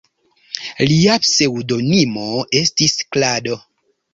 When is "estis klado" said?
2.63-3.61